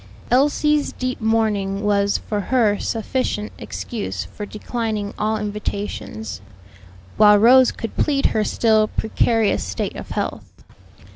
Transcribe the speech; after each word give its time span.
Elsie's 0.31 0.93
deep 0.93 1.21
mourning 1.21 1.83
was 1.83 2.17
for 2.17 2.39
her 2.49 2.79
sufficient 2.79 3.51
excuse 3.59 4.23
for 4.25 4.47
declining 4.47 5.13
all 5.15 5.37
invitations; 5.37 6.41
while 7.17 7.37
Rose 7.37 7.71
could 7.71 7.95
plead 7.97 8.25
her 8.33 8.43
still 8.43 8.87
precarious 8.87 9.63
state 9.63 9.95
of 9.95 10.09
health. 10.09 10.63